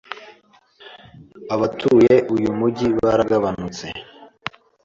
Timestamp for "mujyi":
2.57-2.87